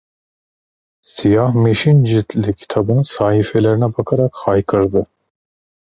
[1.05, 5.05] Siyah meşin ciltli kitabın sahifelerine bakarak haykırdı: